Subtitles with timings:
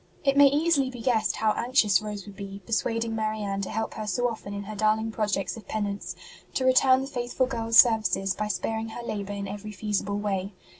[0.23, 4.07] It may easily be guessed how anxious Rose would be, persuading Marianne to help her
[4.07, 6.15] so often in her darling projects of penance,
[6.55, 10.53] to return the faithful girl s services by sparing her labour in every feasible way.